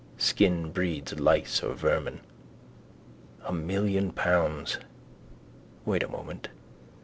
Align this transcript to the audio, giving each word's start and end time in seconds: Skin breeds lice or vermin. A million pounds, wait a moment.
Skin 0.17 0.71
breeds 0.71 1.19
lice 1.19 1.61
or 1.61 1.75
vermin. 1.75 2.21
A 3.45 3.53
million 3.53 4.11
pounds, 4.11 4.79
wait 5.85 6.01
a 6.01 6.07
moment. 6.07 6.47